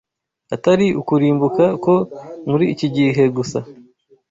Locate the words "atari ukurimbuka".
0.55-1.63